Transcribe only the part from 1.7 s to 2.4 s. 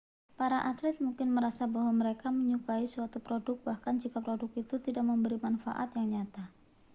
bahwa mereka